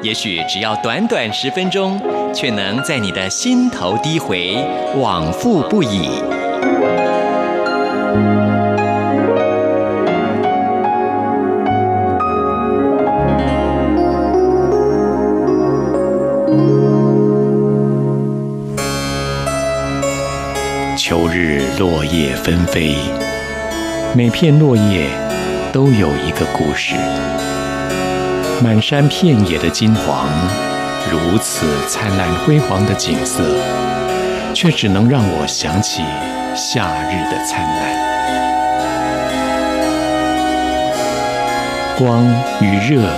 [0.00, 2.00] 也许只要短短十分钟，
[2.32, 4.56] 却能在你的心头低回，
[4.96, 6.08] 往复不已。
[20.96, 22.94] 秋日落叶纷飞，
[24.14, 25.08] 每片落叶
[25.72, 26.94] 都有一个故事。
[28.60, 30.28] 满山遍野的金黄，
[31.08, 33.44] 如此灿烂辉煌的景色，
[34.52, 36.02] 却只能让我想起
[36.56, 38.08] 夏日的灿烂。
[41.96, 42.26] 光
[42.60, 43.08] 与热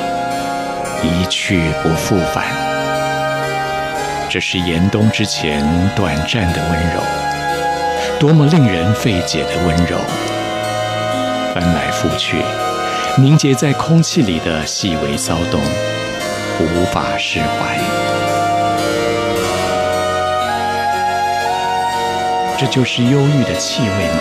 [1.02, 2.44] 一去不复返，
[4.28, 5.64] 这是严冬之前
[5.96, 7.00] 短暂的温柔。
[8.18, 9.96] 多么令人费解的温柔，
[11.54, 12.36] 翻来覆去，
[13.20, 15.60] 凝结在空气里的细微骚动，
[16.58, 17.78] 无法释怀。
[22.56, 24.20] 这就是忧郁的气味吗？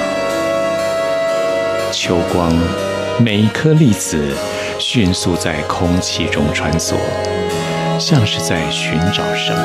[1.94, 2.54] 秋光，
[3.18, 4.36] 每一颗粒子
[4.78, 6.96] 迅速在空气中穿梭，
[7.98, 9.62] 像是在寻找什么。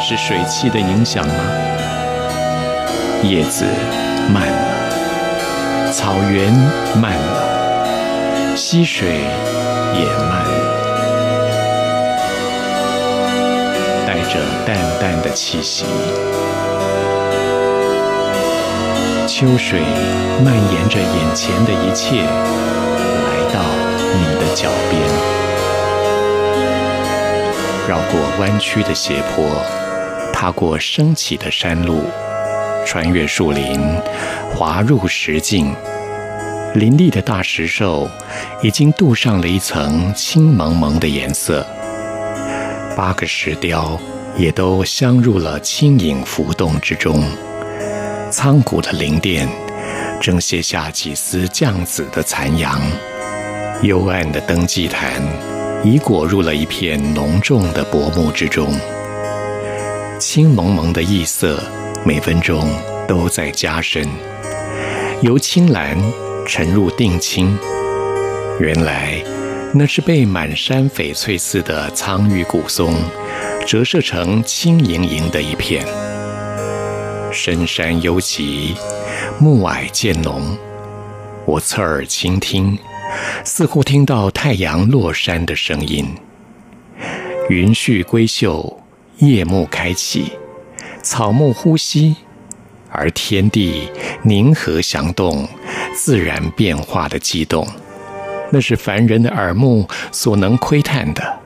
[0.00, 1.34] 是水汽的影响吗？
[3.24, 3.64] 叶子
[4.32, 4.79] 慢了，
[5.92, 6.52] 草原
[7.00, 10.50] 慢了，溪水也慢了，
[14.06, 15.84] 带着淡淡的气息。
[19.26, 19.80] 秋水
[20.44, 23.60] 蔓延着眼前的一切，来到
[24.14, 25.02] 你的脚边，
[27.88, 29.44] 绕过弯曲的斜坡。
[30.32, 32.06] 踏过升起的山路，
[32.86, 33.80] 穿越树林，
[34.54, 35.74] 滑入石径。
[36.74, 38.08] 林立的大石兽
[38.62, 41.66] 已经镀上了一层青蒙蒙的颜色。
[42.96, 43.98] 八个石雕
[44.36, 47.24] 也都镶入了轻盈浮动之中。
[48.30, 49.48] 苍古的灵殿
[50.20, 52.80] 正卸下几丝酱紫的残阳。
[53.82, 55.22] 幽暗的登祭坛
[55.82, 58.72] 已裹入了一片浓重的薄暮之中。
[60.18, 61.62] 青蒙蒙的异色，
[62.02, 62.66] 每分钟
[63.06, 64.08] 都在加深，
[65.20, 65.98] 由青蓝
[66.46, 67.56] 沉入定青。
[68.58, 69.22] 原来
[69.74, 72.94] 那是被满山翡翠似的苍郁古松
[73.66, 75.86] 折射成青盈盈的一片。
[77.30, 78.74] 深山幽寂，
[79.38, 80.56] 暮霭渐浓。
[81.44, 82.78] 我侧耳倾听，
[83.44, 86.06] 似乎听到太阳落山的声音。
[87.50, 88.74] 云絮归岫。
[89.18, 90.32] 夜幕开启，
[91.02, 92.14] 草木呼吸，
[92.90, 93.88] 而天地
[94.22, 95.48] 宁和祥动，
[95.94, 97.66] 自然变化的激动，
[98.50, 101.38] 那是凡人的耳目所能窥探的。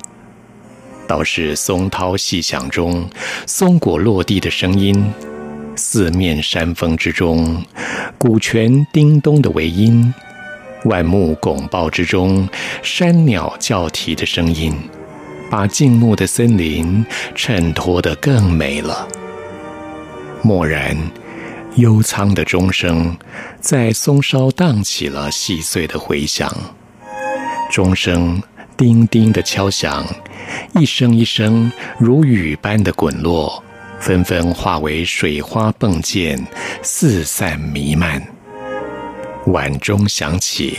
[1.06, 3.08] 倒是松涛细响中，
[3.46, 5.12] 松果落地的声音，
[5.76, 7.62] 四面山峰之中，
[8.18, 10.12] 鼓泉叮咚的微音，
[10.86, 12.48] 万木拱抱之中，
[12.82, 14.74] 山鸟叫啼的声音。
[15.50, 17.04] 把静穆的森林
[17.34, 19.06] 衬托得更美了。
[20.44, 20.94] 蓦然，
[21.76, 23.16] 幽苍的钟声
[23.60, 26.54] 在松梢荡起了细碎的回响。
[27.70, 28.42] 钟声
[28.76, 30.06] 叮叮的敲响，
[30.74, 33.64] 一声一声如雨般的滚落，
[33.98, 36.38] 纷纷化为水花迸溅，
[36.82, 38.22] 四散弥漫。
[39.46, 40.78] 晚钟响起，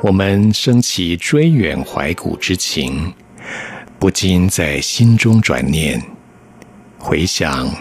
[0.00, 3.12] 我们升起追远怀古之情。
[3.98, 6.00] 不禁在心中转念，
[7.06, 7.72] 回想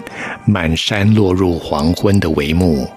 [0.45, 2.87] 满山落入黄昏的帷幕，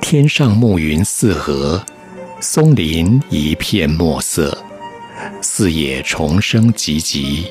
[0.00, 1.80] 天上暮云四合，
[2.40, 4.58] 松林一片墨色，
[5.40, 7.46] 四野虫声唧唧，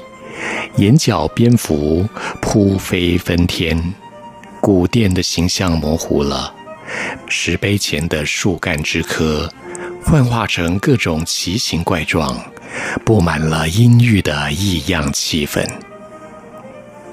[0.76, 2.06] 眼角蝙蝠
[2.42, 3.82] 扑飞纷天，
[4.60, 6.54] 古殿的形象模糊了，
[7.30, 9.50] 石碑前的树干枝柯
[10.04, 12.38] 幻化成各种奇形怪状。
[13.06, 15.66] 布满了阴郁的异样气氛。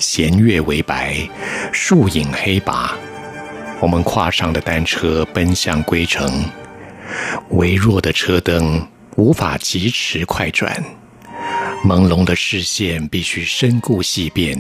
[0.00, 1.29] 弦月为白，
[1.73, 2.97] 树影黑拔。
[3.81, 6.43] 我们跨上的单车奔向归程，
[7.50, 10.82] 微弱的车灯无法疾驰快转。
[11.85, 14.58] 朦胧的视线必须深顾细辨，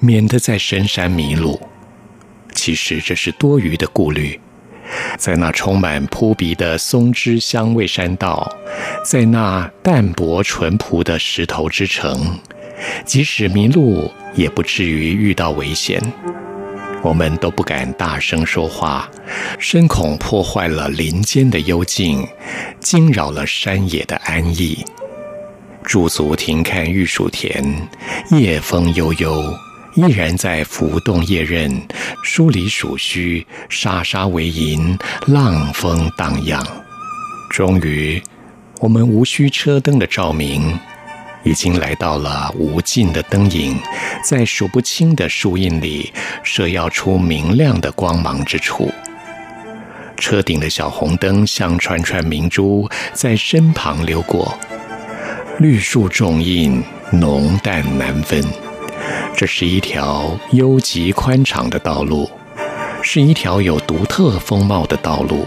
[0.00, 1.60] 免得在深山迷路。
[2.52, 4.40] 其实这是多余的顾虑。
[5.16, 8.52] 在那充满扑鼻的松枝香味山道，
[9.04, 12.36] 在那淡泊淳朴的石头之城，
[13.04, 16.00] 即使迷路，也不至于遇到危险。
[17.02, 19.10] 我们都不敢大声说话，
[19.58, 22.26] 深恐破坏了林间的幽静，
[22.78, 24.84] 惊扰了山野的安逸。
[25.82, 27.64] 驻足停看玉薯田，
[28.30, 29.42] 夜风悠悠，
[29.94, 31.82] 依然在浮动叶刃，
[32.22, 36.62] 梳理薯须，沙沙为银，浪风荡漾。
[37.48, 38.22] 终于，
[38.78, 40.78] 我们无需车灯的照明。
[41.42, 43.78] 已经来到了无尽的灯影，
[44.22, 48.92] 在数不清的树荫里射耀出明亮的光芒之处。
[50.16, 54.54] 车顶的小红灯像串串明珠在身旁流过，
[55.58, 58.44] 绿树重荫，浓淡难分。
[59.34, 62.30] 这是一条幽极宽敞的道路，
[63.00, 65.46] 是一条有独特风貌的道路。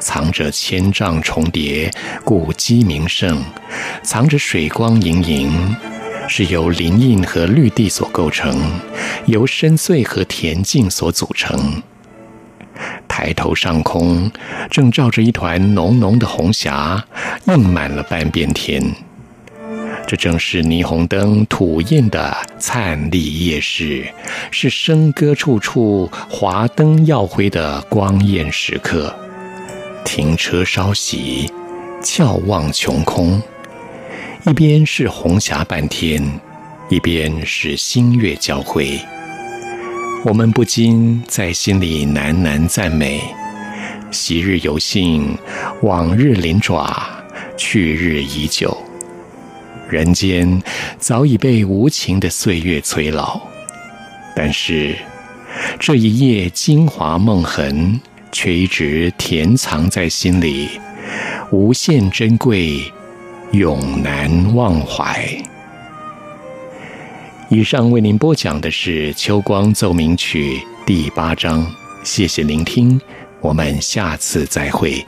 [0.00, 1.90] 藏着千丈重叠，
[2.24, 3.36] 古鸡鸣盛；
[4.02, 5.76] 藏着水光盈盈，
[6.26, 8.58] 是由林荫和绿地所构成，
[9.26, 11.82] 由深邃和恬静所组成。
[13.06, 14.30] 抬头上空，
[14.70, 17.04] 正照着一团浓浓的红霞，
[17.46, 18.82] 映满了半边天。
[20.06, 24.04] 这正是霓虹灯吐艳的灿丽夜市，
[24.50, 29.14] 是笙歌处处、华灯耀辉的光艳时刻。
[30.04, 31.50] 停车稍息，
[32.02, 33.40] 翘望穹空，
[34.46, 36.22] 一边是红霞半天，
[36.88, 38.98] 一边是星月交辉。
[40.24, 43.20] 我们不禁在心里喃喃赞美：
[44.10, 45.36] 昔日犹幸，
[45.82, 47.08] 往日临爪，
[47.56, 48.76] 去日已久。
[49.88, 50.62] 人间
[50.98, 53.40] 早已被无情的岁月催老，
[54.36, 54.94] 但是
[55.78, 58.00] 这一夜精华梦痕。
[58.32, 60.68] 却一直甜藏在心里，
[61.50, 62.80] 无限珍贵，
[63.52, 65.26] 永难忘怀。
[67.48, 70.54] 以上为您播讲的是《秋光奏鸣曲》
[70.86, 71.66] 第八章，
[72.04, 73.00] 谢谢聆听，
[73.40, 75.04] 我们下次再会。